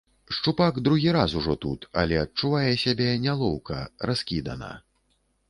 Шчупак 0.35 0.79
другі 0.81 1.11
раз 1.17 1.35
ужо 1.41 1.55
тут, 1.65 1.85
але 2.05 2.15
адчувае 2.23 2.73
сябе 2.85 3.07
нялоўка, 3.27 3.77
раскідана. 4.13 4.73